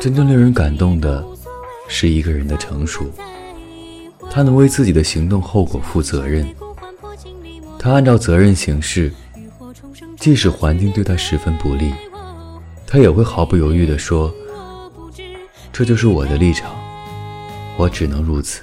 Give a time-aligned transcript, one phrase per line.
[0.00, 1.24] 真正令人感动的，
[1.88, 3.10] 是一个人的成熟。
[4.30, 6.46] 他能为自己的行动后果负责任，
[7.80, 9.12] 他按照责任行事，
[10.20, 11.92] 即使环境对他十分不利，
[12.86, 14.32] 他也会毫不犹豫地说
[15.72, 16.70] ：“这就是我的立场，
[17.76, 18.62] 我只能如此。”